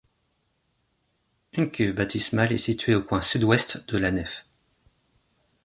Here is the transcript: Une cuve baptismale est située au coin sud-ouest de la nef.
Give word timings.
Une 1.53 1.69
cuve 1.69 1.93
baptismale 1.93 2.51
est 2.53 2.57
située 2.57 2.95
au 2.95 3.03
coin 3.03 3.21
sud-ouest 3.21 3.87
de 3.87 3.99
la 3.99 4.09
nef. 4.09 4.47